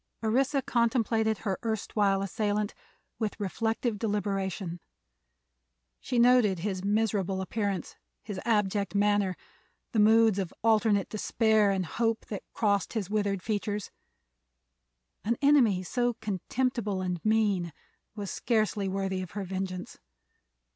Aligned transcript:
Orissa 0.23 0.63
contemplated 0.63 1.37
her 1.45 1.59
erstwhile 1.63 2.23
assailant 2.23 2.73
with 3.19 3.39
reflective 3.39 3.99
deliberation. 3.99 4.79
She 5.99 6.17
noted 6.17 6.57
his 6.57 6.83
miserable 6.83 7.39
appearance, 7.39 7.95
his 8.23 8.39
abject 8.43 8.95
manner, 8.95 9.37
the 9.91 9.99
moods 9.99 10.39
of 10.39 10.51
alternate 10.63 11.07
despair 11.09 11.69
and 11.69 11.85
hope 11.85 12.25
that 12.29 12.41
crossed 12.51 12.93
his 12.93 13.11
withered 13.11 13.43
features. 13.43 13.91
An 15.23 15.37
enemy 15.39 15.83
so 15.83 16.15
contemptible 16.15 17.03
and 17.03 17.23
mean 17.23 17.71
was 18.15 18.31
scarcely 18.31 18.89
worthy 18.89 19.21
of 19.21 19.33
her 19.37 19.43
vengeance. 19.43 19.99